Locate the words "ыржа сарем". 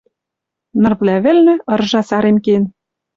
1.73-2.37